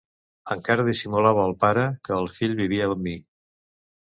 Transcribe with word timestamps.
Encara 0.53 0.85
dissimulava 0.87 1.43
al 1.49 1.53
pare 1.67 1.83
que 2.09 2.17
el 2.23 2.31
fill 2.39 2.57
vivia 2.63 2.89
amb 2.89 3.05
mi. 3.11 3.15